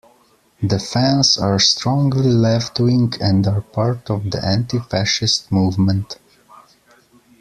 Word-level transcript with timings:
The 0.63 0.79
fans 0.79 1.37
are 1.37 1.59
strongly 1.59 2.29
left-wing 2.31 3.13
and 3.21 3.45
are 3.45 3.61
part 3.61 4.09
of 4.09 4.31
the 4.31 4.43
anti-fascist 4.43 5.51
movement. 5.51 6.17